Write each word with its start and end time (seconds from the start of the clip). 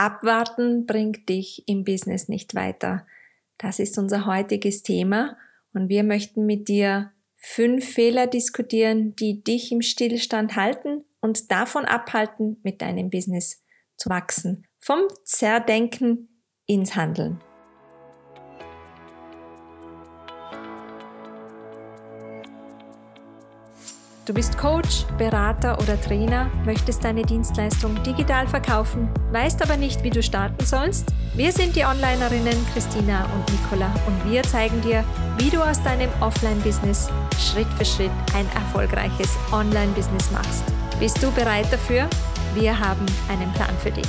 Abwarten 0.00 0.86
bringt 0.86 1.28
dich 1.28 1.62
im 1.66 1.84
Business 1.84 2.28
nicht 2.28 2.54
weiter. 2.54 3.06
Das 3.58 3.78
ist 3.78 3.98
unser 3.98 4.24
heutiges 4.24 4.82
Thema 4.82 5.36
und 5.74 5.90
wir 5.90 6.04
möchten 6.04 6.46
mit 6.46 6.68
dir 6.68 7.12
fünf 7.36 7.84
Fehler 7.86 8.26
diskutieren, 8.26 9.14
die 9.16 9.44
dich 9.44 9.70
im 9.72 9.82
Stillstand 9.82 10.56
halten 10.56 11.04
und 11.20 11.50
davon 11.50 11.84
abhalten, 11.84 12.56
mit 12.62 12.80
deinem 12.80 13.10
Business 13.10 13.62
zu 13.98 14.08
wachsen. 14.08 14.66
Vom 14.78 15.00
Zerdenken 15.24 16.44
ins 16.64 16.96
Handeln. 16.96 17.38
Du 24.26 24.34
bist 24.34 24.58
Coach, 24.58 25.06
Berater 25.16 25.78
oder 25.80 25.98
Trainer, 25.98 26.50
möchtest 26.66 27.02
deine 27.02 27.22
Dienstleistung 27.22 28.00
digital 28.02 28.46
verkaufen, 28.46 29.08
weißt 29.32 29.62
aber 29.62 29.78
nicht, 29.78 30.04
wie 30.04 30.10
du 30.10 30.22
starten 30.22 30.62
sollst? 30.62 31.08
Wir 31.34 31.50
sind 31.52 31.74
die 31.74 31.84
Onlinerinnen 31.84 32.54
Christina 32.74 33.24
und 33.32 33.50
Nicola 33.50 33.90
und 34.06 34.30
wir 34.30 34.42
zeigen 34.42 34.78
dir, 34.82 35.04
wie 35.38 35.48
du 35.48 35.62
aus 35.62 35.82
deinem 35.82 36.10
Offline-Business 36.20 37.08
Schritt 37.38 37.66
für 37.78 37.84
Schritt 37.86 38.10
ein 38.34 38.46
erfolgreiches 38.54 39.38
Online-Business 39.52 40.30
machst. 40.32 40.64
Bist 41.00 41.22
du 41.22 41.30
bereit 41.32 41.72
dafür? 41.72 42.06
Wir 42.54 42.78
haben 42.78 43.06
einen 43.30 43.50
Plan 43.54 43.74
für 43.78 43.90
dich. 43.90 44.08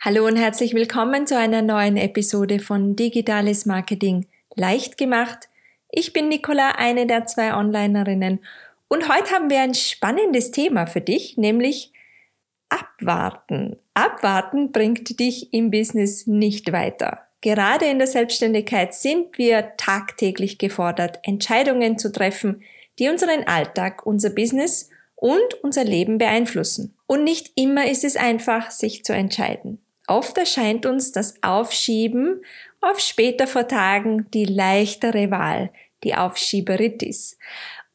Hallo 0.00 0.26
und 0.26 0.36
herzlich 0.36 0.74
willkommen 0.74 1.28
zu 1.28 1.38
einer 1.38 1.62
neuen 1.62 1.96
Episode 1.96 2.58
von 2.58 2.96
Digitales 2.96 3.64
Marketing 3.64 4.26
leicht 4.56 4.98
gemacht– 4.98 5.48
ich 5.90 6.12
bin 6.12 6.28
Nicola, 6.28 6.72
eine 6.76 7.06
der 7.06 7.26
zwei 7.26 7.54
Onlinerinnen 7.54 8.40
und 8.88 9.08
heute 9.08 9.32
haben 9.32 9.50
wir 9.50 9.60
ein 9.60 9.74
spannendes 9.74 10.50
Thema 10.52 10.86
für 10.86 11.00
dich, 11.00 11.36
nämlich 11.36 11.92
Abwarten. 12.68 13.76
Abwarten 13.94 14.72
bringt 14.72 15.18
dich 15.18 15.52
im 15.52 15.70
Business 15.70 16.26
nicht 16.26 16.72
weiter. 16.72 17.22
Gerade 17.40 17.86
in 17.86 17.98
der 17.98 18.06
Selbstständigkeit 18.06 18.94
sind 18.94 19.38
wir 19.38 19.76
tagtäglich 19.76 20.58
gefordert, 20.58 21.20
Entscheidungen 21.22 21.98
zu 21.98 22.10
treffen, 22.10 22.62
die 22.98 23.08
unseren 23.08 23.44
Alltag, 23.44 24.04
unser 24.06 24.30
Business 24.30 24.90
und 25.14 25.54
unser 25.62 25.84
Leben 25.84 26.18
beeinflussen. 26.18 26.96
Und 27.06 27.24
nicht 27.24 27.52
immer 27.56 27.88
ist 27.88 28.04
es 28.04 28.16
einfach, 28.16 28.70
sich 28.70 29.04
zu 29.04 29.12
entscheiden. 29.12 29.80
Oft 30.06 30.38
erscheint 30.38 30.86
uns 30.86 31.12
das 31.12 31.42
Aufschieben 31.42 32.42
auf 32.80 33.00
später 33.00 33.46
vor 33.46 33.66
Tagen 33.66 34.30
die 34.32 34.44
leichtere 34.44 35.30
Wahl, 35.30 35.70
die 36.04 36.14
Aufschieberitis. 36.14 37.38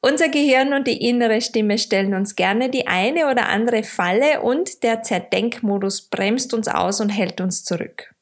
Unser 0.02 0.30
Gehirn 0.30 0.73
und 0.73 0.88
die 0.88 1.08
innere 1.08 1.42
Stimme 1.42 1.78
stellen 1.78 2.16
uns 2.16 2.36
gerne 2.36 2.70
die 2.70 2.88
eine 2.88 3.30
oder 3.30 3.48
andere 3.50 3.84
Falle 3.84 4.42
und 4.42 4.84
der 4.84 5.03
Zerdenkmodus 5.03 6.09
bremst 6.09 6.53
uns 6.53 6.68
aus 6.68 7.00
und 7.00 7.09
hält 7.09 7.40
uns 7.40 7.64
zurück. 7.64 8.14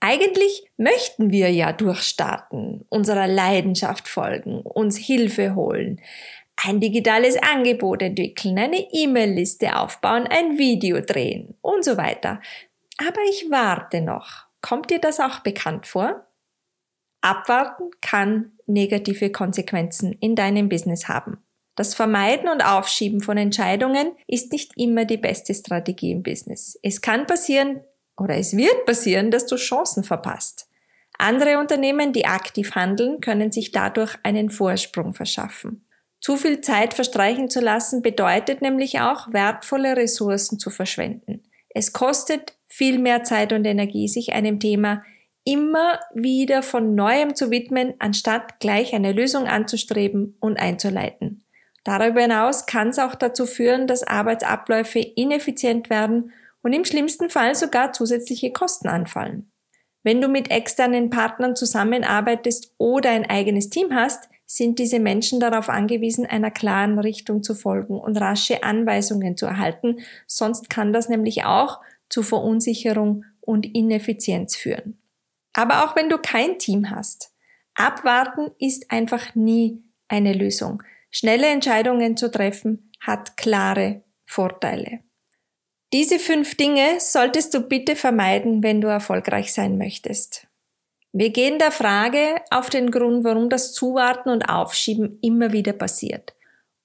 Eigentlich 0.00 0.64
möchten 0.76 1.30
wir 1.30 1.50
ja 1.50 1.72
durchstarten, 1.72 2.84
unserer 2.88 3.26
Leidenschaft 3.26 4.08
folgen, 4.08 4.60
uns 4.60 4.96
Hilfe 4.96 5.54
holen, 5.54 6.00
ein 6.64 6.80
digitales 6.80 7.36
Angebot 7.36 8.02
entwickeln, 8.02 8.58
eine 8.58 8.86
E-Mail-Liste 8.92 9.76
aufbauen, 9.76 10.26
ein 10.26 10.58
Video 10.58 11.00
drehen 11.00 11.54
und 11.60 11.84
so 11.84 11.96
weiter. 11.96 12.40
Aber 12.98 13.20
ich 13.30 13.50
warte 13.50 14.00
noch. 14.00 14.46
Kommt 14.60 14.90
dir 14.90 14.98
das 14.98 15.20
auch 15.20 15.40
bekannt 15.40 15.86
vor? 15.86 16.26
Abwarten 17.20 17.90
kann 18.00 18.52
negative 18.66 19.30
Konsequenzen 19.32 20.12
in 20.12 20.34
deinem 20.34 20.68
Business 20.68 21.08
haben. 21.08 21.42
Das 21.74 21.94
Vermeiden 21.94 22.48
und 22.48 22.60
Aufschieben 22.60 23.20
von 23.20 23.38
Entscheidungen 23.38 24.12
ist 24.26 24.52
nicht 24.52 24.72
immer 24.76 25.04
die 25.04 25.16
beste 25.16 25.54
Strategie 25.54 26.10
im 26.10 26.24
Business. 26.24 26.78
Es 26.82 27.00
kann 27.00 27.26
passieren 27.26 27.82
oder 28.16 28.36
es 28.36 28.56
wird 28.56 28.84
passieren, 28.84 29.30
dass 29.30 29.46
du 29.46 29.56
Chancen 29.56 30.02
verpasst. 30.02 30.68
Andere 31.18 31.58
Unternehmen, 31.58 32.12
die 32.12 32.26
aktiv 32.26 32.74
handeln, 32.74 33.20
können 33.20 33.52
sich 33.52 33.70
dadurch 33.70 34.16
einen 34.24 34.50
Vorsprung 34.50 35.14
verschaffen. 35.14 35.86
Zu 36.20 36.36
viel 36.36 36.60
Zeit 36.60 36.94
verstreichen 36.94 37.48
zu 37.48 37.60
lassen 37.60 38.02
bedeutet 38.02 38.60
nämlich 38.60 39.00
auch, 39.00 39.32
wertvolle 39.32 39.96
Ressourcen 39.96 40.58
zu 40.58 40.70
verschwenden. 40.70 41.47
Es 41.78 41.92
kostet 41.92 42.54
viel 42.66 42.98
mehr 42.98 43.22
Zeit 43.22 43.52
und 43.52 43.64
Energie, 43.64 44.08
sich 44.08 44.32
einem 44.32 44.58
Thema 44.58 45.04
immer 45.44 46.00
wieder 46.12 46.64
von 46.64 46.96
neuem 46.96 47.36
zu 47.36 47.52
widmen, 47.52 47.94
anstatt 48.00 48.58
gleich 48.58 48.96
eine 48.96 49.12
Lösung 49.12 49.46
anzustreben 49.46 50.36
und 50.40 50.58
einzuleiten. 50.58 51.44
Darüber 51.84 52.22
hinaus 52.22 52.66
kann 52.66 52.88
es 52.88 52.98
auch 52.98 53.14
dazu 53.14 53.46
führen, 53.46 53.86
dass 53.86 54.02
Arbeitsabläufe 54.02 54.98
ineffizient 54.98 55.88
werden 55.88 56.32
und 56.62 56.72
im 56.72 56.84
schlimmsten 56.84 57.30
Fall 57.30 57.54
sogar 57.54 57.92
zusätzliche 57.92 58.50
Kosten 58.50 58.88
anfallen. 58.88 59.48
Wenn 60.02 60.20
du 60.20 60.26
mit 60.26 60.50
externen 60.50 61.10
Partnern 61.10 61.54
zusammenarbeitest 61.54 62.74
oder 62.78 63.10
ein 63.10 63.30
eigenes 63.30 63.70
Team 63.70 63.94
hast, 63.94 64.28
sind 64.50 64.78
diese 64.78 64.98
Menschen 64.98 65.40
darauf 65.40 65.68
angewiesen, 65.68 66.24
einer 66.24 66.50
klaren 66.50 66.98
Richtung 66.98 67.42
zu 67.42 67.54
folgen 67.54 68.00
und 68.00 68.16
rasche 68.16 68.62
Anweisungen 68.62 69.36
zu 69.36 69.44
erhalten, 69.44 69.98
sonst 70.26 70.70
kann 70.70 70.94
das 70.94 71.10
nämlich 71.10 71.44
auch 71.44 71.80
zu 72.08 72.22
Verunsicherung 72.22 73.26
und 73.42 73.66
Ineffizienz 73.66 74.56
führen. 74.56 74.98
Aber 75.52 75.84
auch 75.84 75.96
wenn 75.96 76.08
du 76.08 76.16
kein 76.16 76.58
Team 76.58 76.90
hast, 76.90 77.34
abwarten 77.74 78.50
ist 78.58 78.90
einfach 78.90 79.34
nie 79.34 79.82
eine 80.08 80.32
Lösung. 80.32 80.82
Schnelle 81.10 81.48
Entscheidungen 81.48 82.16
zu 82.16 82.30
treffen 82.30 82.90
hat 83.00 83.36
klare 83.36 84.02
Vorteile. 84.24 85.00
Diese 85.92 86.18
fünf 86.18 86.54
Dinge 86.56 87.00
solltest 87.00 87.52
du 87.52 87.60
bitte 87.60 87.96
vermeiden, 87.96 88.62
wenn 88.62 88.80
du 88.80 88.88
erfolgreich 88.88 89.52
sein 89.52 89.76
möchtest. 89.76 90.47
Wir 91.12 91.30
gehen 91.30 91.58
der 91.58 91.70
Frage 91.70 92.36
auf 92.50 92.70
den 92.70 92.90
Grund, 92.90 93.24
warum 93.24 93.48
das 93.48 93.72
Zuwarten 93.72 94.28
und 94.28 94.48
Aufschieben 94.48 95.18
immer 95.22 95.52
wieder 95.52 95.72
passiert. 95.72 96.34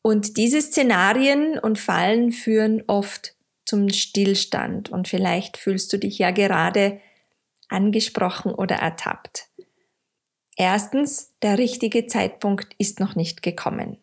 Und 0.01 0.38
diese 0.38 0.61
Szenarien 0.61 1.57
und 1.59 1.79
Fallen 1.79 2.31
führen 2.31 2.84
oft 2.88 3.35
zum 3.66 3.89
Stillstand 3.89 4.89
und 4.89 5.07
vielleicht 5.07 5.57
fühlst 5.57 5.91
du 5.94 5.97
dich 5.97 6.19
ja 6.19 6.31
gerade 6.31 7.00
angesprochen 7.69 8.53
oder 8.53 8.75
ertappt. 8.75 9.47
Erstens, 10.55 11.34
der 11.41 11.57
richtige 11.57 12.05
Zeitpunkt 12.05 12.75
ist 12.78 13.00
noch 13.00 13.16
nicht 13.16 13.41
gekommen. 13.41 13.97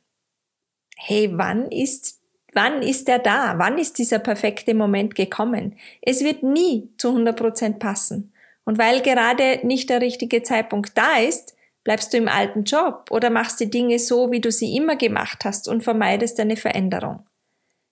Hey, 0.97 1.31
wann 1.33 1.71
ist, 1.71 2.21
wann 2.53 2.83
ist 2.83 3.09
er 3.09 3.21
da? 3.21 3.59
Wann 3.59 3.79
ist 3.79 3.99
dieser 3.99 4.19
perfekte 4.19 4.75
Moment 4.75 5.15
gekommen? 5.15 5.77
Es 6.03 6.25
wird 6.25 6.43
nie 6.43 6.91
zu 6.99 7.09
100 7.09 7.37
Prozent 7.37 7.79
passen. 7.79 8.33
Und 8.71 8.79
weil 8.79 9.03
gerade 9.03 9.59
nicht 9.65 9.91
der 9.91 10.01
richtige 10.01 10.45
Zeitpunkt 10.45 10.97
da 10.97 11.19
ist, 11.19 11.57
bleibst 11.83 12.13
du 12.13 12.19
im 12.19 12.29
alten 12.29 12.63
Job 12.63 13.07
oder 13.11 13.29
machst 13.29 13.59
die 13.59 13.69
Dinge 13.69 13.99
so, 13.99 14.31
wie 14.31 14.41
du 14.41 14.53
sie 14.53 14.77
immer 14.77 14.95
gemacht 14.95 15.45
hast 15.45 15.67
und 15.67 15.83
vermeidest 15.83 16.39
eine 16.39 16.57
Veränderung. 16.57 17.25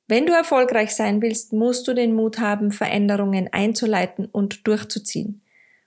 Wenn 0.07 0.25
du 0.25 0.33
erfolgreich 0.33 0.95
sein 0.95 1.21
willst, 1.21 1.53
musst 1.53 1.89
du 1.89 1.95
den 1.95 2.15
Mut 2.15 2.39
haben, 2.39 2.71
Veränderungen 2.71 3.53
einzuleiten 3.53 4.27
und 4.27 4.69
durchzuziehen. 4.69 5.43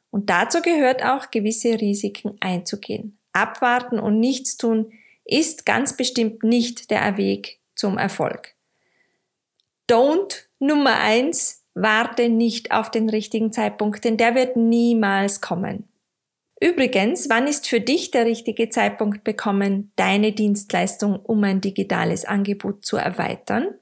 Und 0.09 0.29
dazu 0.29 0.61
gehört 0.61 1.05
auch, 1.05 1.31
gewisse 1.31 1.79
Risiken 1.79 2.35
einzugehen. 2.41 3.17
Abwarten 3.31 3.97
und 3.97 4.19
nichts 4.19 4.57
tun 4.57 4.91
ist 5.23 5.65
ganz 5.65 5.95
bestimmt 5.95 6.43
nicht 6.43 6.91
der 6.91 7.15
Weg 7.15 7.61
zum 7.75 7.97
Erfolg. 7.97 8.55
Don't 9.89 10.47
Nummer 10.59 10.99
eins, 10.99 11.60
warte 11.73 12.29
nicht 12.29 12.71
auf 12.71 12.91
den 12.91 13.09
richtigen 13.09 13.51
Zeitpunkt, 13.51 14.03
denn 14.03 14.17
der 14.17 14.35
wird 14.35 14.55
niemals 14.57 15.41
kommen. 15.41 15.87
Übrigens, 16.59 17.27
wann 17.29 17.47
ist 17.47 17.67
für 17.67 17.81
dich 17.81 18.11
der 18.11 18.25
richtige 18.25 18.69
Zeitpunkt 18.69 19.23
bekommen, 19.23 19.91
deine 19.95 20.31
Dienstleistung 20.31 21.19
um 21.19 21.43
ein 21.43 21.59
digitales 21.59 22.23
Angebot 22.23 22.85
zu 22.85 22.97
erweitern? 22.97 23.73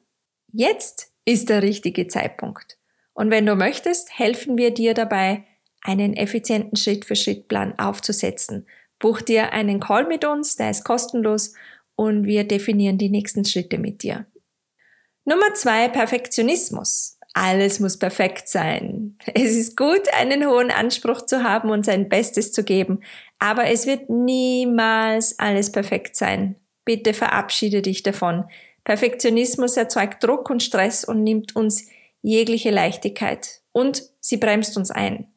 Jetzt 0.53 1.11
ist 1.25 1.49
der 1.49 1.61
richtige 1.61 2.07
Zeitpunkt. 2.07 2.77
Und 3.13 3.31
wenn 3.31 3.45
du 3.45 3.55
möchtest, 3.55 4.17
helfen 4.17 4.57
wir 4.57 4.73
dir 4.73 4.93
dabei, 4.93 5.43
einen 5.81 6.13
effizienten 6.13 6.77
Schritt-für-Schritt-Plan 6.77 7.77
aufzusetzen. 7.77 8.65
Buch 8.97 9.21
dir 9.21 9.51
einen 9.51 9.81
Call 9.81 10.07
mit 10.07 10.23
uns, 10.23 10.55
der 10.55 10.69
ist 10.69 10.85
kostenlos 10.85 11.53
und 11.95 12.25
wir 12.25 12.45
definieren 12.45 12.97
die 12.97 13.09
nächsten 13.09 13.43
Schritte 13.43 13.77
mit 13.77 14.03
dir. 14.03 14.25
Nummer 15.25 15.53
zwei, 15.53 15.89
Perfektionismus. 15.89 17.18
Alles 17.33 17.79
muss 17.79 17.97
perfekt 17.97 18.47
sein. 18.47 19.17
Es 19.33 19.55
ist 19.55 19.77
gut, 19.77 20.11
einen 20.13 20.47
hohen 20.47 20.71
Anspruch 20.71 21.21
zu 21.21 21.43
haben 21.43 21.69
und 21.69 21.85
sein 21.85 22.09
Bestes 22.09 22.51
zu 22.51 22.63
geben, 22.63 23.01
aber 23.37 23.67
es 23.67 23.85
wird 23.85 24.09
niemals 24.09 25.37
alles 25.37 25.71
perfekt 25.71 26.15
sein. 26.15 26.55
Bitte 26.85 27.13
verabschiede 27.13 27.81
dich 27.81 28.03
davon. 28.03 28.45
Perfektionismus 28.83 29.77
erzeugt 29.77 30.23
Druck 30.23 30.49
und 30.49 30.63
Stress 30.63 31.05
und 31.05 31.23
nimmt 31.23 31.55
uns 31.55 31.87
jegliche 32.21 32.71
Leichtigkeit 32.71 33.61
und 33.71 34.03
sie 34.19 34.37
bremst 34.37 34.75
uns 34.77 34.89
ein. 34.89 35.27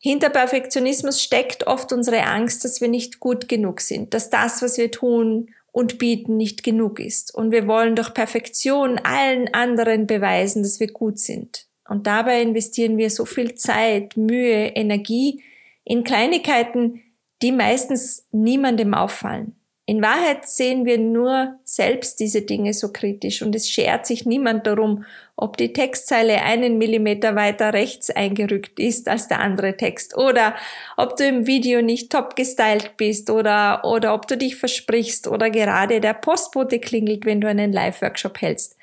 Hinter 0.00 0.30
Perfektionismus 0.30 1.22
steckt 1.22 1.66
oft 1.66 1.92
unsere 1.92 2.22
Angst, 2.24 2.64
dass 2.64 2.80
wir 2.80 2.88
nicht 2.88 3.18
gut 3.18 3.48
genug 3.48 3.80
sind, 3.80 4.14
dass 4.14 4.30
das, 4.30 4.62
was 4.62 4.78
wir 4.78 4.90
tun 4.90 5.50
und 5.72 5.98
bieten 5.98 6.36
nicht 6.36 6.62
genug 6.62 7.00
ist. 7.00 7.34
Und 7.34 7.50
wir 7.50 7.66
wollen 7.66 7.94
durch 7.96 8.14
Perfektion 8.14 8.98
allen 8.98 9.52
anderen 9.52 10.06
beweisen, 10.06 10.62
dass 10.62 10.80
wir 10.80 10.88
gut 10.88 11.18
sind. 11.18 11.66
Und 11.88 12.06
dabei 12.06 12.42
investieren 12.42 12.98
wir 12.98 13.10
so 13.10 13.24
viel 13.24 13.54
Zeit, 13.54 14.16
Mühe, 14.16 14.66
Energie 14.68 15.42
in 15.84 16.04
Kleinigkeiten, 16.04 17.02
die 17.42 17.52
meistens 17.52 18.26
niemandem 18.30 18.94
auffallen. 18.94 19.57
In 19.88 20.02
Wahrheit 20.02 20.46
sehen 20.46 20.84
wir 20.84 20.98
nur 20.98 21.58
selbst 21.64 22.20
diese 22.20 22.42
Dinge 22.42 22.74
so 22.74 22.92
kritisch 22.92 23.40
und 23.40 23.54
es 23.54 23.70
schert 23.70 24.06
sich 24.06 24.26
niemand 24.26 24.66
darum, 24.66 25.06
ob 25.34 25.56
die 25.56 25.72
Textzeile 25.72 26.42
einen 26.42 26.76
Millimeter 26.76 27.36
weiter 27.36 27.72
rechts 27.72 28.10
eingerückt 28.10 28.78
ist 28.78 29.08
als 29.08 29.28
der 29.28 29.40
andere 29.40 29.78
Text 29.78 30.14
oder 30.14 30.54
ob 30.98 31.16
du 31.16 31.26
im 31.26 31.46
Video 31.46 31.80
nicht 31.80 32.12
top 32.12 32.36
gestylt 32.36 32.98
bist 32.98 33.30
oder, 33.30 33.82
oder 33.82 34.12
ob 34.12 34.26
du 34.28 34.36
dich 34.36 34.56
versprichst 34.56 35.26
oder 35.26 35.48
gerade 35.48 36.02
der 36.02 36.12
Postbote 36.12 36.80
klingelt, 36.80 37.24
wenn 37.24 37.40
du 37.40 37.48
einen 37.48 37.72
Live-Workshop 37.72 38.42
hältst. 38.42 38.76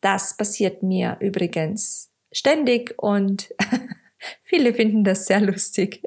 Das 0.00 0.38
passiert 0.38 0.82
mir 0.82 1.18
übrigens 1.20 2.10
ständig 2.32 2.94
und 2.96 3.54
viele 4.42 4.74
finden 4.74 5.04
das 5.04 5.26
sehr 5.26 5.40
lustig. 5.40 6.02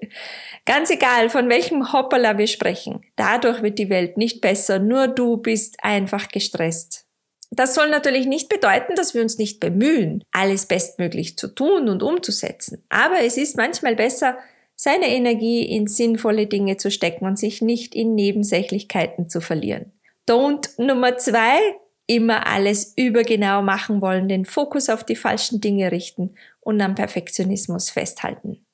Ganz 0.65 0.89
egal, 0.89 1.29
von 1.29 1.49
welchem 1.49 1.93
Hoppala 1.93 2.37
wir 2.37 2.47
sprechen. 2.47 3.01
Dadurch 3.15 3.61
wird 3.61 3.79
die 3.79 3.89
Welt 3.89 4.17
nicht 4.17 4.41
besser, 4.41 4.79
nur 4.79 5.07
du 5.07 5.37
bist 5.37 5.77
einfach 5.81 6.29
gestresst. 6.29 7.05
Das 7.51 7.73
soll 7.73 7.89
natürlich 7.89 8.27
nicht 8.27 8.47
bedeuten, 8.49 8.93
dass 8.95 9.13
wir 9.13 9.21
uns 9.21 9.37
nicht 9.37 9.59
bemühen, 9.59 10.23
alles 10.31 10.67
bestmöglich 10.67 11.37
zu 11.37 11.47
tun 11.47 11.89
und 11.89 12.03
umzusetzen. 12.03 12.83
Aber 12.89 13.21
es 13.21 13.37
ist 13.37 13.57
manchmal 13.57 13.95
besser, 13.95 14.37
seine 14.75 15.09
Energie 15.09 15.63
in 15.63 15.87
sinnvolle 15.87 16.47
Dinge 16.47 16.77
zu 16.77 16.89
stecken 16.89 17.25
und 17.25 17.37
sich 17.37 17.61
nicht 17.61 17.95
in 17.95 18.15
Nebensächlichkeiten 18.15 19.29
zu 19.29 19.41
verlieren. 19.41 19.91
Don't 20.29 20.81
Nummer 20.81 21.17
zwei, 21.17 21.57
immer 22.05 22.47
alles 22.47 22.93
übergenau 22.95 23.61
machen 23.61 24.01
wollen, 24.01 24.27
den 24.27 24.45
Fokus 24.45 24.89
auf 24.89 25.03
die 25.03 25.15
falschen 25.15 25.59
Dinge 25.59 25.91
richten 25.91 26.35
und 26.61 26.81
am 26.81 26.95
Perfektionismus 26.95 27.89
festhalten. 27.89 28.65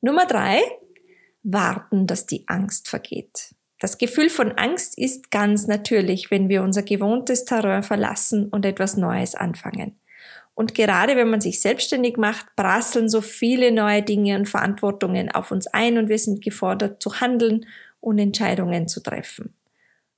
Nummer 0.00 0.26
drei, 0.26 0.60
warten, 1.42 2.06
dass 2.06 2.26
die 2.26 2.44
Angst 2.46 2.88
vergeht. 2.88 3.54
Das 3.80 3.98
Gefühl 3.98 4.28
von 4.28 4.52
Angst 4.52 4.98
ist 4.98 5.30
ganz 5.30 5.66
natürlich, 5.66 6.30
wenn 6.30 6.48
wir 6.48 6.62
unser 6.62 6.82
gewohntes 6.82 7.44
Terrain 7.44 7.82
verlassen 7.82 8.48
und 8.48 8.66
etwas 8.66 8.96
Neues 8.96 9.34
anfangen. 9.34 9.98
Und 10.54 10.74
gerade 10.74 11.14
wenn 11.14 11.30
man 11.30 11.40
sich 11.40 11.60
selbstständig 11.60 12.16
macht, 12.16 12.56
prasseln 12.56 13.08
so 13.08 13.20
viele 13.20 13.70
neue 13.70 14.02
Dinge 14.02 14.36
und 14.36 14.48
Verantwortungen 14.48 15.30
auf 15.30 15.52
uns 15.52 15.68
ein 15.68 15.98
und 15.98 16.08
wir 16.08 16.18
sind 16.18 16.42
gefordert 16.42 17.00
zu 17.00 17.20
handeln 17.20 17.66
und 18.00 18.18
Entscheidungen 18.18 18.88
zu 18.88 19.00
treffen. 19.00 19.54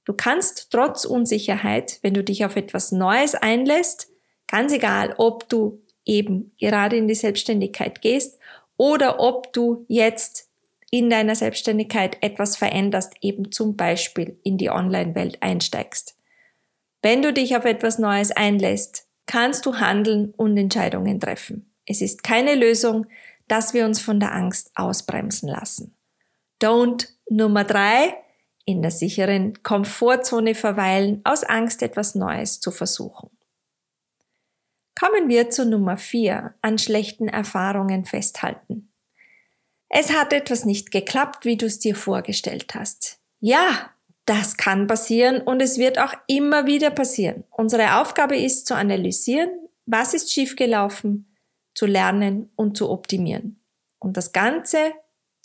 Du 0.06 0.14
kannst 0.14 0.68
trotz 0.70 1.04
Unsicherheit, 1.04 1.98
wenn 2.00 2.14
du 2.14 2.24
dich 2.24 2.46
auf 2.46 2.56
etwas 2.56 2.90
Neues 2.90 3.34
einlässt, 3.34 4.08
ganz 4.46 4.72
egal, 4.72 5.14
ob 5.18 5.46
du 5.50 5.82
eben 6.04 6.52
gerade 6.58 6.96
in 6.96 7.08
die 7.08 7.14
Selbstständigkeit 7.14 8.00
gehst 8.02 8.38
oder 8.76 9.20
ob 9.20 9.52
du 9.52 9.84
jetzt 9.88 10.48
in 10.90 11.08
deiner 11.08 11.36
Selbstständigkeit 11.36 12.16
etwas 12.20 12.56
veränderst, 12.56 13.14
eben 13.20 13.52
zum 13.52 13.76
Beispiel 13.76 14.38
in 14.42 14.58
die 14.58 14.70
Online-Welt 14.70 15.38
einsteigst. 15.40 16.16
Wenn 17.02 17.22
du 17.22 17.32
dich 17.32 17.56
auf 17.56 17.64
etwas 17.64 17.98
Neues 17.98 18.32
einlässt, 18.32 19.06
kannst 19.26 19.64
du 19.66 19.76
handeln 19.76 20.34
und 20.36 20.56
Entscheidungen 20.56 21.20
treffen. 21.20 21.72
Es 21.86 22.00
ist 22.00 22.22
keine 22.22 22.54
Lösung, 22.56 23.06
dass 23.48 23.74
wir 23.74 23.84
uns 23.84 24.00
von 24.00 24.20
der 24.20 24.32
Angst 24.32 24.72
ausbremsen 24.74 25.48
lassen. 25.48 25.94
Don't 26.60 27.08
Nummer 27.28 27.64
drei, 27.64 28.14
in 28.64 28.82
der 28.82 28.90
sicheren 28.90 29.62
Komfortzone 29.62 30.54
verweilen, 30.54 31.20
aus 31.24 31.44
Angst 31.44 31.82
etwas 31.82 32.14
Neues 32.14 32.60
zu 32.60 32.70
versuchen. 32.70 33.30
Kommen 35.00 35.30
wir 35.30 35.48
zu 35.48 35.64
Nummer 35.64 35.96
vier, 35.96 36.52
an 36.60 36.76
schlechten 36.76 37.26
Erfahrungen 37.26 38.04
festhalten. 38.04 38.92
Es 39.88 40.12
hat 40.12 40.34
etwas 40.34 40.66
nicht 40.66 40.90
geklappt, 40.90 41.46
wie 41.46 41.56
du 41.56 41.64
es 41.64 41.78
dir 41.78 41.96
vorgestellt 41.96 42.74
hast. 42.74 43.18
Ja, 43.40 43.94
das 44.26 44.58
kann 44.58 44.86
passieren 44.86 45.40
und 45.40 45.62
es 45.62 45.78
wird 45.78 45.98
auch 45.98 46.12
immer 46.26 46.66
wieder 46.66 46.90
passieren. 46.90 47.44
Unsere 47.50 47.98
Aufgabe 47.98 48.36
ist 48.36 48.66
zu 48.66 48.74
analysieren, 48.74 49.48
was 49.86 50.12
ist 50.12 50.30
schiefgelaufen, 50.30 51.34
zu 51.74 51.86
lernen 51.86 52.50
und 52.54 52.76
zu 52.76 52.90
optimieren. 52.90 53.58
Und 54.00 54.18
das 54.18 54.32
Ganze 54.32 54.92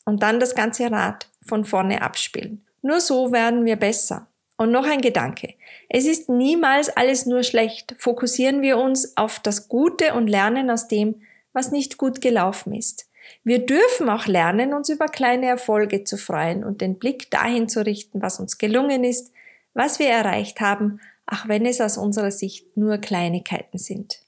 und 0.04 0.22
dann 0.22 0.42
das 0.42 0.54
ganze 0.56 0.92
Rad 0.92 1.30
von 1.48 1.64
vorne 1.64 2.02
abspielen. 2.02 2.66
Nur 2.82 3.00
so 3.00 3.32
werden 3.32 3.64
wir 3.64 3.78
besser. 3.78 4.28
Und 4.58 4.72
noch 4.72 4.86
ein 4.86 5.02
Gedanke. 5.02 5.56
Es 5.90 6.06
ist 6.06 6.30
niemals 6.30 6.90
alles 6.90 7.26
nur 7.26 7.44
schlecht. 7.44 7.94
Fokussieren 7.98 8.62
wir 8.62 8.78
uns 8.78 9.18
auf 9.18 9.40
das 9.40 9.68
Gute 9.68 10.14
und 10.14 10.28
lernen 10.28 10.70
aus 10.70 10.88
dem, 10.88 11.22
was 11.52 11.72
nicht 11.72 11.98
gut 11.98 12.22
gelaufen 12.22 12.74
ist. 12.74 13.10
Wir 13.44 13.66
dürfen 13.66 14.10
auch 14.10 14.28
lernen, 14.28 14.74
uns 14.74 14.90
über 14.90 15.08
kleine 15.08 15.48
Erfolge 15.48 16.04
zu 16.04 16.18
freuen 16.18 16.64
und 16.64 16.82
den 16.82 17.00
Blick 17.00 17.30
dahin 17.32 17.68
zu 17.68 17.86
richten, 17.86 18.22
was 18.22 18.40
uns 18.40 18.58
gelungen 18.58 19.04
ist, 19.04 19.34
was 19.74 20.00
wir 20.00 20.08
erreicht 20.08 20.62
haben, 20.62 21.02
auch 21.26 21.48
wenn 21.48 21.66
es 21.66 21.82
aus 21.82 21.98
unserer 21.98 22.32
Sicht 22.32 22.78
nur 22.78 22.98
Kleinigkeiten 22.98 23.78
sind. 23.78 24.22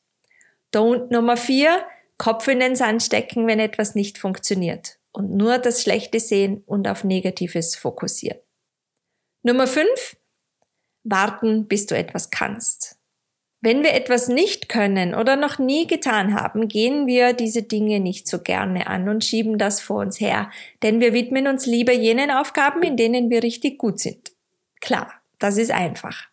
Don't 0.73 1.11
Nummer 1.11 1.37
vier, 1.37 1.83
Kopf 2.17 2.47
in 2.47 2.59
den 2.59 2.75
Sand 2.75 3.03
stecken, 3.03 3.47
wenn 3.47 3.59
etwas 3.59 3.95
nicht 3.95 4.17
funktioniert 4.17 4.97
und 5.11 5.35
nur 5.35 5.57
das 5.59 5.83
Schlechte 5.83 6.19
sehen 6.19 6.63
und 6.65 6.87
auf 6.87 7.03
Negatives 7.03 7.75
fokussieren. 7.75 8.39
Nummer 9.47 9.65
fünf, 9.65 10.17
warten, 11.05 11.69
bis 11.69 11.85
du 11.85 11.95
etwas 11.95 12.31
kannst. 12.31 12.97
Wenn 13.61 13.81
wir 13.81 13.93
etwas 13.93 14.27
nicht 14.27 14.67
können 14.67 15.15
oder 15.15 15.37
noch 15.37 15.57
nie 15.57 15.87
getan 15.87 16.35
haben, 16.35 16.67
gehen 16.67 17.07
wir 17.07 17.31
diese 17.31 17.63
Dinge 17.63 18.01
nicht 18.01 18.27
so 18.27 18.39
gerne 18.39 18.87
an 18.87 19.07
und 19.07 19.23
schieben 19.23 19.57
das 19.57 19.79
vor 19.79 20.01
uns 20.01 20.19
her, 20.19 20.51
denn 20.83 20.99
wir 20.99 21.13
widmen 21.13 21.47
uns 21.47 21.65
lieber 21.65 21.93
jenen 21.93 22.29
Aufgaben, 22.29 22.83
in 22.83 22.97
denen 22.97 23.29
wir 23.29 23.41
richtig 23.41 23.77
gut 23.77 24.01
sind. 24.01 24.33
Klar, 24.81 25.13
das 25.39 25.57
ist 25.57 25.71
einfach. 25.71 26.27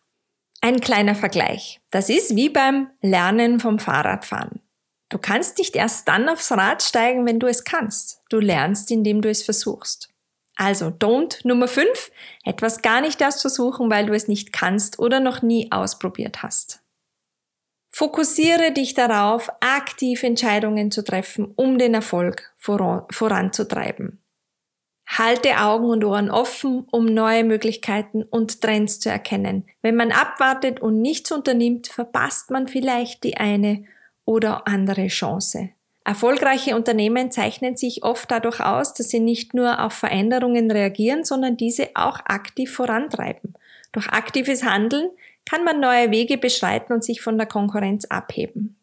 Ein 0.59 0.81
kleiner 0.81 1.15
Vergleich. 1.15 1.79
Das 1.91 2.09
ist 2.09 2.35
wie 2.35 2.49
beim 2.49 2.89
Lernen 3.01 3.61
vom 3.61 3.79
Fahrradfahren. 3.79 4.59
Du 5.07 5.19
kannst 5.19 5.57
nicht 5.57 5.77
erst 5.77 6.09
dann 6.09 6.27
aufs 6.27 6.51
Rad 6.51 6.83
steigen, 6.83 7.25
wenn 7.25 7.39
du 7.39 7.47
es 7.47 7.63
kannst. 7.63 8.19
Du 8.29 8.41
lernst, 8.41 8.91
indem 8.91 9.21
du 9.21 9.29
es 9.29 9.41
versuchst. 9.41 10.09
Also 10.55 10.87
don't 10.87 11.45
Nummer 11.45 11.67
5, 11.67 12.11
etwas 12.43 12.81
gar 12.81 13.01
nicht 13.01 13.19
erst 13.19 13.41
versuchen, 13.41 13.89
weil 13.89 14.05
du 14.05 14.13
es 14.13 14.27
nicht 14.27 14.53
kannst 14.53 14.99
oder 14.99 15.19
noch 15.19 15.41
nie 15.41 15.71
ausprobiert 15.71 16.43
hast. 16.43 16.81
Fokussiere 17.89 18.73
dich 18.73 18.93
darauf, 18.93 19.49
aktiv 19.61 20.23
Entscheidungen 20.23 20.91
zu 20.91 21.03
treffen, 21.03 21.53
um 21.55 21.77
den 21.77 21.93
Erfolg 21.93 22.53
voranzutreiben. 22.57 24.21
Halte 25.07 25.61
Augen 25.61 25.85
und 25.85 26.03
Ohren 26.03 26.31
offen, 26.31 26.87
um 26.91 27.05
neue 27.05 27.43
Möglichkeiten 27.43 28.23
und 28.23 28.59
Trends 28.59 28.99
zu 28.99 29.09
erkennen. 29.09 29.65
Wenn 29.81 29.95
man 29.95 30.11
abwartet 30.11 30.81
und 30.81 31.01
nichts 31.01 31.31
unternimmt, 31.31 31.87
verpasst 31.87 32.49
man 32.49 32.67
vielleicht 32.67 33.23
die 33.23 33.37
eine 33.37 33.85
oder 34.25 34.67
andere 34.67 35.07
Chance. 35.07 35.69
Erfolgreiche 36.05 36.75
Unternehmen 36.75 37.31
zeichnen 37.31 37.75
sich 37.75 38.03
oft 38.03 38.29
dadurch 38.29 38.59
aus, 38.59 38.93
dass 38.93 39.09
sie 39.09 39.19
nicht 39.19 39.55
nur 39.55 39.83
auf 39.83 39.91
Veränderungen 39.91 40.69
reagieren, 40.69 41.23
sondern 41.23 41.57
diese 41.57 41.89
auch 41.95 42.19
aktiv 42.25 42.71
vorantreiben. 42.71 43.55
Durch 43.91 44.07
aktives 44.09 44.63
Handeln 44.63 45.09
kann 45.45 45.63
man 45.63 45.79
neue 45.79 46.11
Wege 46.11 46.37
beschreiten 46.37 46.93
und 46.93 47.03
sich 47.03 47.21
von 47.21 47.39
der 47.39 47.47
Konkurrenz 47.47 48.05
abheben. 48.05 48.77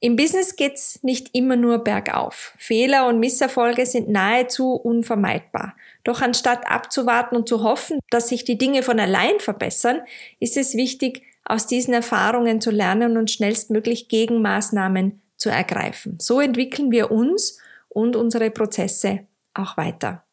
Im 0.00 0.16
Business 0.16 0.56
geht's 0.56 0.98
nicht 1.02 1.30
immer 1.32 1.54
nur 1.54 1.78
bergauf. 1.78 2.52
Fehler 2.58 3.06
und 3.06 3.20
Misserfolge 3.20 3.86
sind 3.86 4.08
nahezu 4.08 4.72
unvermeidbar. 4.72 5.76
Doch 6.02 6.20
anstatt 6.20 6.68
abzuwarten 6.68 7.36
und 7.36 7.48
zu 7.48 7.62
hoffen, 7.62 8.00
dass 8.10 8.28
sich 8.28 8.44
die 8.44 8.58
Dinge 8.58 8.82
von 8.82 8.98
allein 8.98 9.38
verbessern, 9.38 10.02
ist 10.40 10.56
es 10.56 10.74
wichtig, 10.74 11.22
aus 11.44 11.66
diesen 11.68 11.94
Erfahrungen 11.94 12.60
zu 12.60 12.70
lernen 12.70 13.16
und 13.16 13.30
schnellstmöglich 13.30 14.08
Gegenmaßnahmen 14.08 15.22
zu 15.36 15.50
ergreifen. 15.50 16.18
So 16.20 16.40
entwickeln 16.40 16.90
wir 16.90 17.10
uns 17.10 17.58
und 17.88 18.16
unsere 18.16 18.50
Prozesse 18.50 19.26
auch 19.54 19.76
weiter. 19.76 20.24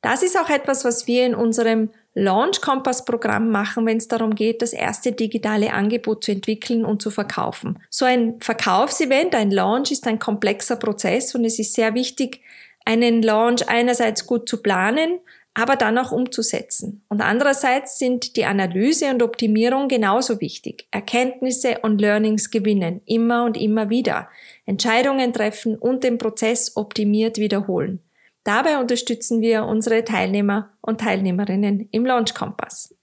Das 0.00 0.22
ist 0.22 0.38
auch 0.38 0.48
etwas, 0.48 0.84
was 0.84 1.06
wir 1.06 1.26
in 1.26 1.34
unserem 1.34 1.90
Launch 2.14 2.60
Kompass 2.60 3.04
Programm 3.04 3.50
machen, 3.50 3.86
wenn 3.86 3.96
es 3.96 4.08
darum 4.08 4.34
geht, 4.34 4.62
das 4.62 4.72
erste 4.72 5.12
digitale 5.12 5.72
Angebot 5.72 6.24
zu 6.24 6.32
entwickeln 6.32 6.84
und 6.84 7.02
zu 7.02 7.10
verkaufen. 7.10 7.78
So 7.90 8.04
ein 8.04 8.40
Verkaufsevent, 8.40 9.34
ein 9.34 9.50
Launch 9.50 9.90
ist 9.90 10.06
ein 10.06 10.18
komplexer 10.18 10.76
Prozess 10.76 11.34
und 11.34 11.44
es 11.44 11.58
ist 11.58 11.74
sehr 11.74 11.94
wichtig, 11.94 12.40
einen 12.84 13.22
Launch 13.22 13.68
einerseits 13.68 14.26
gut 14.26 14.48
zu 14.48 14.62
planen, 14.62 15.20
aber 15.58 15.74
dann 15.74 15.98
auch 15.98 16.12
umzusetzen. 16.12 17.02
Und 17.08 17.20
andererseits 17.20 17.98
sind 17.98 18.36
die 18.36 18.44
Analyse 18.44 19.10
und 19.10 19.24
Optimierung 19.24 19.88
genauso 19.88 20.40
wichtig. 20.40 20.86
Erkenntnisse 20.92 21.80
und 21.82 22.00
Learnings 22.00 22.52
gewinnen, 22.52 23.00
immer 23.06 23.44
und 23.44 23.56
immer 23.56 23.90
wieder. 23.90 24.28
Entscheidungen 24.66 25.32
treffen 25.32 25.74
und 25.74 26.04
den 26.04 26.16
Prozess 26.16 26.76
optimiert 26.76 27.38
wiederholen. 27.38 27.98
Dabei 28.44 28.78
unterstützen 28.78 29.40
wir 29.40 29.64
unsere 29.64 30.04
Teilnehmer 30.04 30.70
und 30.80 31.00
Teilnehmerinnen 31.00 31.88
im 31.90 32.06
Launch 32.06 32.34
Kompass. 32.34 32.94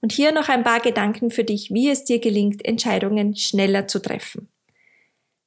Und 0.00 0.10
hier 0.10 0.32
noch 0.32 0.48
ein 0.48 0.64
paar 0.64 0.80
Gedanken 0.80 1.30
für 1.30 1.44
dich, 1.44 1.70
wie 1.70 1.90
es 1.90 2.04
dir 2.04 2.18
gelingt, 2.18 2.64
Entscheidungen 2.64 3.36
schneller 3.36 3.86
zu 3.88 4.00
treffen. 4.00 4.48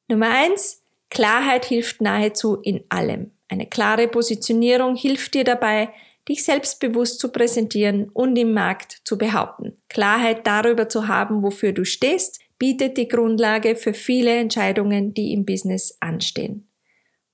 Nummer 0.08 0.30
eins: 0.30 0.84
Klarheit 1.10 1.66
hilft 1.66 2.00
nahezu 2.00 2.58
in 2.62 2.84
allem. 2.90 3.32
Eine 3.50 3.66
klare 3.66 4.08
Positionierung 4.08 4.96
hilft 4.96 5.34
dir 5.34 5.44
dabei, 5.44 5.90
dich 6.28 6.44
selbstbewusst 6.44 7.20
zu 7.20 7.32
präsentieren 7.32 8.10
und 8.10 8.36
im 8.38 8.54
Markt 8.54 9.02
zu 9.04 9.18
behaupten. 9.18 9.82
Klarheit 9.90 10.46
darüber 10.46 10.90
zu 10.90 11.08
haben, 11.08 11.44
wofür 11.44 11.72
du 11.72 11.86
stehst, 11.86 12.42
bietet 12.60 12.98
die 12.98 13.08
Grundlage 13.08 13.76
für 13.76 13.94
viele 13.94 14.36
Entscheidungen, 14.36 15.14
die 15.14 15.34
im 15.34 15.46
Business 15.46 15.98
anstehen. 16.00 16.68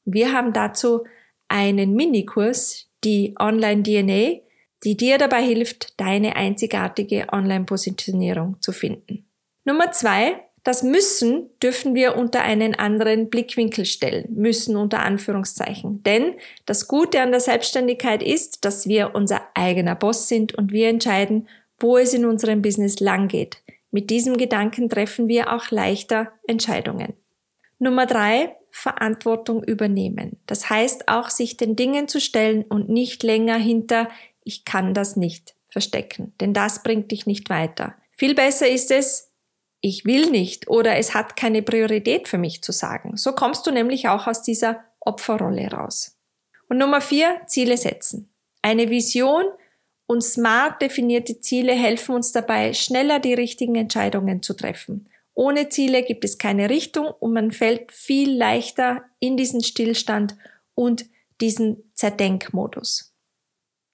Wir 0.06 0.34
haben 0.34 0.54
dazu 0.54 1.06
einen 1.48 1.94
Minikurs, 1.94 2.90
die 3.04 3.36
Online 3.40 3.84
DNA, 3.84 4.42
die 4.84 4.98
dir 4.98 5.18
dabei 5.18 5.42
hilft, 5.42 6.00
deine 6.00 6.36
einzigartige 6.36 7.28
Online-Positionierung 7.32 8.62
zu 8.62 8.72
finden. 8.72 9.26
Nummer 9.64 9.92
zwei, 9.92 10.43
das 10.64 10.84
Müssen 10.84 11.50
dürfen 11.62 11.94
wir 11.94 12.16
unter 12.16 12.42
einen 12.42 12.76
anderen 12.76 13.30
Blickwinkel 13.30 13.86
stellen, 13.86 14.28
müssen 14.34 14.78
unter 14.78 15.02
Anführungszeichen. 15.02 16.04
Denn 16.04 16.36
das 16.66 16.88
Gute 16.88 17.22
an 17.22 17.32
der 17.32 17.42
Selbstständigkeit 17.42 18.24
ist, 18.24 18.64
dass 18.64 18.88
wir 18.88 19.12
unser 19.14 19.42
eigener 19.56 19.96
Boss 19.96 20.28
sind 20.28 20.56
und 20.56 20.72
wir 20.72 20.88
entscheiden, 20.88 21.48
wo 21.80 21.98
es 21.98 22.14
in 22.14 22.26
unserem 22.26 22.62
Business 22.62 23.00
lang 23.00 23.28
geht. 23.28 23.58
Mit 23.92 24.10
diesem 24.10 24.38
Gedanken 24.38 24.90
treffen 24.90 25.28
wir 25.28 25.54
auch 25.54 25.70
leichter 25.70 26.32
Entscheidungen. 26.48 27.14
Nummer 27.78 28.06
drei, 28.06 28.56
Verantwortung 28.72 29.64
übernehmen. 29.64 30.40
Das 30.48 30.70
heißt 30.70 31.10
auch, 31.10 31.30
sich 31.30 31.58
den 31.58 31.76
Dingen 31.76 32.08
zu 32.08 32.20
stellen 32.20 32.64
und 32.64 32.90
nicht 32.90 33.22
länger 33.22 33.58
hinter 33.58 34.08
ich 34.44 34.66
kann 34.66 34.94
das 34.94 35.16
nicht 35.16 35.56
verstecken, 35.68 36.34
denn 36.40 36.54
das 36.54 36.84
bringt 36.84 37.12
dich 37.12 37.26
nicht 37.26 37.50
weiter. 37.50 37.96
Viel 38.12 38.36
besser 38.36 38.68
ist 38.68 38.92
es, 38.92 39.32
ich 39.86 40.06
will 40.06 40.32
nicht 40.32 40.70
oder 40.70 40.96
es 40.96 41.14
hat 41.14 41.36
keine 41.36 41.62
Priorität 41.62 42.30
für 42.30 42.38
mich 42.38 42.64
zu 42.64 42.72
sagen. 42.72 43.18
So 43.18 43.34
kommst 43.34 43.68
du 43.68 43.72
nämlich 43.72 44.08
auch 44.08 44.28
aus 44.28 44.42
dieser 44.42 44.82
Opferrolle 45.02 45.70
raus. 45.70 46.18
Und 46.70 46.78
Nummer 46.78 47.02
vier, 47.02 47.42
Ziele 47.48 47.76
setzen. 47.76 48.34
Eine 48.62 48.90
Vision 48.90 49.44
und 50.08 50.24
smart 50.24 50.82
definierte 50.82 51.42
Ziele 51.42 51.74
helfen 51.74 52.16
uns 52.16 52.32
dabei, 52.32 52.74
schneller 52.74 53.20
die 53.20 53.34
richtigen 53.34 53.76
Entscheidungen 53.76 54.42
zu 54.42 54.54
treffen. 54.54 55.10
Ohne 55.34 55.68
Ziele 55.68 56.04
gibt 56.04 56.24
es 56.24 56.38
keine 56.38 56.70
Richtung 56.70 57.08
und 57.20 57.34
man 57.34 57.52
fällt 57.52 57.92
viel 57.92 58.34
leichter 58.34 59.04
in 59.20 59.36
diesen 59.36 59.62
Stillstand 59.64 60.38
und 60.76 61.06
diesen 61.42 61.92
Zerdenkmodus. 61.94 63.14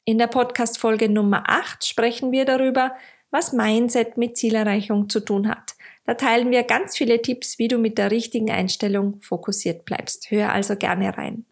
In 0.06 0.20
der 0.20 0.28
Podcast-Folge 0.28 1.10
Nummer 1.10 1.46
8 1.48 1.84
sprechen 1.84 2.32
wir 2.32 2.46
darüber, 2.46 2.96
was 3.32 3.54
Mindset 3.54 4.18
mit 4.18 4.38
Zielerreichung 4.38 5.10
zu 5.10 5.20
tun 5.20 5.48
hat. 5.48 5.76
Da 6.06 6.16
teilen 6.16 6.50
wir 6.50 6.64
ganz 6.64 6.98
viele 6.98 7.22
Tipps, 7.22 7.60
wie 7.60 7.68
du 7.68 7.78
mit 7.78 7.98
der 7.98 8.10
richtigen 8.10 8.50
Einstellung 8.50 9.20
fokussiert 9.22 9.86
bleibst. 9.86 10.32
Hör 10.32 10.52
also 10.52 10.76
gerne 10.76 11.18
rein. 11.18 11.46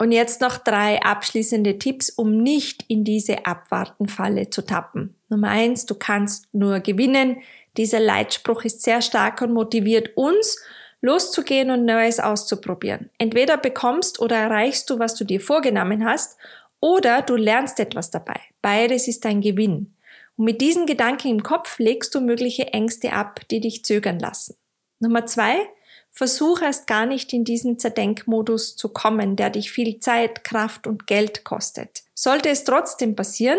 Und 0.00 0.10
jetzt 0.10 0.40
noch 0.40 0.58
drei 0.58 1.00
abschließende 1.00 1.78
Tipps, 1.78 2.10
um 2.10 2.42
nicht 2.42 2.84
in 2.88 3.04
diese 3.04 3.46
Abwartenfalle 3.46 4.50
zu 4.50 4.62
tappen. 4.62 5.14
Nummer 5.28 5.50
eins, 5.50 5.86
du 5.86 5.94
kannst 5.94 6.52
nur 6.52 6.80
gewinnen. 6.80 7.36
Dieser 7.76 8.00
Leitspruch 8.00 8.64
ist 8.64 8.82
sehr 8.82 9.02
stark 9.02 9.40
und 9.42 9.52
motiviert 9.52 10.16
uns, 10.16 10.60
loszugehen 11.02 11.70
und 11.70 11.84
Neues 11.84 12.18
auszuprobieren. 12.18 13.10
Entweder 13.18 13.56
bekommst 13.56 14.18
oder 14.18 14.36
erreichst 14.36 14.90
du, 14.90 14.98
was 14.98 15.14
du 15.14 15.24
dir 15.24 15.40
vorgenommen 15.40 16.04
hast, 16.04 16.36
oder 16.80 17.22
du 17.22 17.36
lernst 17.36 17.78
etwas 17.78 18.10
dabei. 18.10 18.40
Beides 18.60 19.06
ist 19.06 19.24
ein 19.24 19.40
Gewinn. 19.40 19.91
Und 20.36 20.44
mit 20.46 20.60
diesen 20.60 20.86
Gedanken 20.86 21.28
im 21.28 21.42
Kopf 21.42 21.78
legst 21.78 22.14
du 22.14 22.20
mögliche 22.20 22.68
Ängste 22.72 23.12
ab, 23.12 23.40
die 23.50 23.60
dich 23.60 23.84
zögern 23.84 24.18
lassen. 24.18 24.56
Nummer 24.98 25.26
zwei, 25.26 25.68
versuch 26.10 26.62
erst 26.62 26.86
gar 26.86 27.06
nicht 27.06 27.32
in 27.32 27.44
diesen 27.44 27.78
Zerdenkmodus 27.78 28.76
zu 28.76 28.90
kommen, 28.90 29.36
der 29.36 29.50
dich 29.50 29.72
viel 29.72 29.98
Zeit, 29.98 30.44
Kraft 30.44 30.86
und 30.86 31.06
Geld 31.06 31.42
kostet. 31.44 32.04
Sollte 32.14 32.50
es 32.50 32.64
trotzdem 32.64 33.16
passieren 33.16 33.58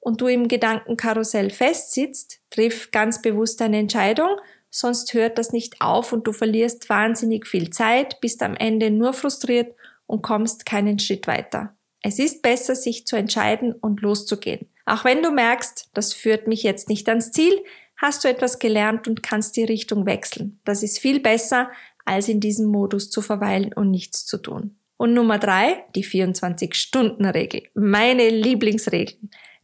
und 0.00 0.20
du 0.20 0.26
im 0.26 0.48
Gedankenkarussell 0.48 1.50
festsitzt, 1.50 2.40
triff 2.50 2.90
ganz 2.90 3.22
bewusst 3.22 3.60
eine 3.62 3.78
Entscheidung, 3.78 4.28
sonst 4.70 5.14
hört 5.14 5.38
das 5.38 5.52
nicht 5.52 5.80
auf 5.80 6.12
und 6.12 6.26
du 6.26 6.32
verlierst 6.32 6.90
wahnsinnig 6.90 7.46
viel 7.46 7.70
Zeit, 7.70 8.20
bist 8.20 8.42
am 8.42 8.54
Ende 8.54 8.90
nur 8.90 9.14
frustriert 9.14 9.74
und 10.06 10.22
kommst 10.22 10.66
keinen 10.66 10.98
Schritt 10.98 11.26
weiter. 11.26 11.74
Es 12.02 12.18
ist 12.18 12.42
besser, 12.42 12.76
sich 12.76 13.06
zu 13.06 13.16
entscheiden 13.16 13.72
und 13.72 14.02
loszugehen. 14.02 14.68
Auch 14.86 15.04
wenn 15.04 15.22
du 15.22 15.30
merkst, 15.30 15.90
das 15.94 16.12
führt 16.12 16.46
mich 16.46 16.62
jetzt 16.62 16.88
nicht 16.88 17.08
ans 17.08 17.32
Ziel, 17.32 17.64
hast 17.96 18.24
du 18.24 18.28
etwas 18.28 18.58
gelernt 18.58 19.08
und 19.08 19.22
kannst 19.22 19.56
die 19.56 19.64
Richtung 19.64 20.06
wechseln. 20.06 20.60
Das 20.64 20.82
ist 20.82 20.98
viel 20.98 21.20
besser, 21.20 21.70
als 22.04 22.28
in 22.28 22.40
diesem 22.40 22.66
Modus 22.66 23.10
zu 23.10 23.22
verweilen 23.22 23.72
und 23.72 23.90
nichts 23.90 24.26
zu 24.26 24.38
tun. 24.38 24.76
Und 24.96 25.14
Nummer 25.14 25.38
drei, 25.38 25.84
die 25.94 26.04
24-Stunden-Regel. 26.04 27.62
Meine 27.74 28.28
Lieblingsregel. 28.28 29.16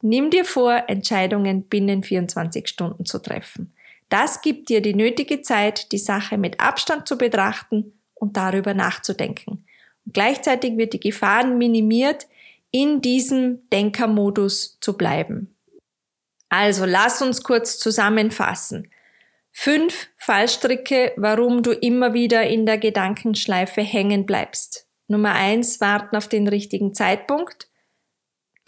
Nimm 0.03 0.31
dir 0.31 0.45
vor, 0.45 0.85
Entscheidungen 0.89 1.65
binnen 1.65 2.03
24 2.03 2.67
Stunden 2.67 3.05
zu 3.05 3.19
treffen. 3.19 3.73
Das 4.09 4.41
gibt 4.41 4.71
dir 4.71 4.81
die 4.81 4.95
nötige 4.95 5.43
Zeit, 5.43 5.93
die 5.93 5.99
Sache 5.99 6.37
mit 6.39 6.59
Abstand 6.59 7.07
zu 7.07 7.17
betrachten 7.17 7.93
und 8.15 8.37
darüber 8.37 8.75
nachzudenken. 8.75 9.65
Und 10.05 10.15
gleichzeitig 10.15 10.77
wird 10.77 10.95
die 10.95 11.01
Gefahr 11.01 11.47
minimiert, 11.47 12.27
in 12.71 13.01
diesem 13.01 13.69
Denkermodus 13.71 14.79
zu 14.81 14.97
bleiben. 14.97 15.57
Also 16.49 16.85
lass 16.85 17.23
uns 17.23 17.43
kurz 17.43 17.79
zusammenfassen. 17.79 18.91
Fünf 19.53 20.09
Fallstricke, 20.17 21.13
warum 21.17 21.63
du 21.63 21.73
immer 21.73 22.15
wieder 22.15 22.47
in 22.47 22.67
der 22.67 22.79
Gedankenschleife 22.79 23.83
hängen 23.83 24.27
bleibst. 24.27 24.89
Nummer 25.09 25.33
eins, 25.33 25.81
warten 25.81 26.17
auf 26.17 26.29
den 26.29 26.47
richtigen 26.47 26.95
Zeitpunkt. 26.95 27.69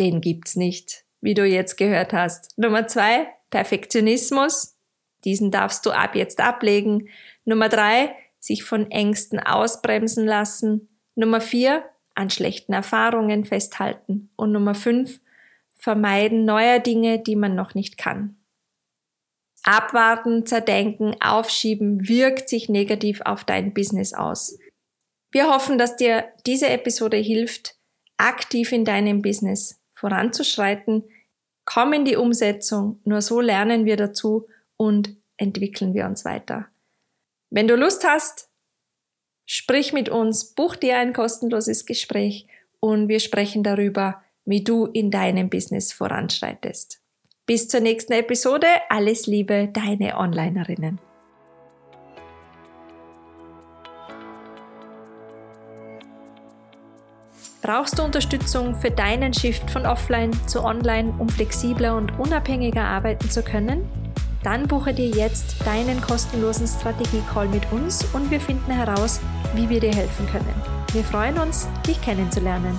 Den 0.01 0.21
gibt's 0.21 0.57
nicht, 0.57 1.05
wie 1.21 1.35
du 1.35 1.45
jetzt 1.47 1.77
gehört 1.77 2.13
hast. 2.13 2.57
Nummer 2.59 2.89
zwei, 2.89 3.29
Perfektionismus. 3.51 4.77
Diesen 5.25 5.51
darfst 5.53 5.87
du 5.87 5.93
ab 5.93 6.17
jetzt 6.17 6.41
ablegen. 6.41 7.09
Nummer 7.45 7.69
drei, 7.69 8.17
sich 8.41 8.65
von 8.65 8.91
Ängsten 8.91 9.39
ausbremsen 9.39 10.27
lassen. 10.27 10.99
Nummer 11.15 11.41
vier, 11.41 11.85
an 12.15 12.31
schlechten 12.31 12.73
Erfahrungen 12.73 13.45
festhalten. 13.45 14.31
Und 14.37 14.53
Nummer 14.53 14.75
fünf, 14.75 15.21
vermeiden 15.77 16.45
neuer 16.45 16.79
Dinge, 16.79 17.19
die 17.19 17.37
man 17.37 17.55
noch 17.55 17.75
nicht 17.75 17.99
kann. 17.99 18.37
Abwarten, 19.65 20.45
zerdenken, 20.45 21.15
aufschieben 21.21 22.09
wirkt 22.09 22.49
sich 22.49 22.69
negativ 22.69 23.21
auf 23.25 23.45
dein 23.45 23.73
Business 23.73 24.13
aus. 24.13 24.59
Wir 25.31 25.49
hoffen, 25.49 25.79
dass 25.79 25.97
dir 25.97 26.25
diese 26.47 26.69
Episode 26.69 27.17
hilft, 27.17 27.77
aktiv 28.17 28.73
in 28.73 28.85
deinem 28.85 29.23
Business 29.23 29.81
voranzuschreiten. 29.93 31.05
Komm 31.65 31.93
in 31.93 32.05
die 32.05 32.17
Umsetzung, 32.17 33.01
nur 33.05 33.23
so 33.23 33.41
lernen 33.41 33.85
wir 33.85 33.97
dazu 33.97 34.49
und 34.77 35.17
entwickeln 35.37 35.95
wir 35.95 36.07
uns 36.07 36.25
weiter. 36.25 36.67
Wenn 37.51 37.69
du 37.69 37.77
Lust 37.77 38.05
hast, 38.05 38.52
Sprich 39.55 39.93
mit 39.93 40.09
uns, 40.09 40.55
buch 40.55 40.77
dir 40.77 40.97
ein 40.97 41.13
kostenloses 41.13 41.85
Gespräch 41.85 42.47
und 42.81 43.09
wir 43.09 43.21
sprechen 43.21 43.63
darüber, 43.63 44.23
wie 44.47 44.65
du 44.65 44.87
in 44.87 45.11
deinem 45.11 45.51
Business 45.51 45.93
voranschreitest. 45.93 47.03
Bis 47.45 47.69
zur 47.69 47.81
nächsten 47.81 48.15
Episode. 48.15 48.67
Alles 48.89 49.27
Liebe, 49.27 49.69
deine 49.71 50.17
Onlinerinnen. 50.17 50.99
Brauchst 57.61 57.99
du 57.99 58.05
Unterstützung 58.05 58.75
für 58.75 58.91
deinen 58.91 59.35
Shift 59.35 59.71
von 59.71 59.85
offline 59.85 60.33
zu 60.47 60.65
online, 60.65 61.13
um 61.19 61.29
flexibler 61.29 61.95
und 61.99 62.19
unabhängiger 62.19 62.85
arbeiten 62.85 63.29
zu 63.29 63.43
können? 63.43 63.87
Dann 64.43 64.67
buche 64.67 64.95
dir 64.95 65.09
jetzt 65.09 65.57
deinen 65.67 66.01
kostenlosen 66.01 66.67
Strategie-Call 66.67 67.49
mit 67.49 67.71
uns 67.71 68.03
und 68.15 68.31
wir 68.31 68.41
finden 68.41 68.73
heraus, 68.73 69.21
wie 69.55 69.69
wir 69.69 69.81
dir 69.81 69.95
helfen 69.95 70.27
können. 70.27 70.55
Wir 70.93 71.05
freuen 71.05 71.39
uns, 71.39 71.69
dich 71.87 72.01
kennenzulernen. 72.01 72.79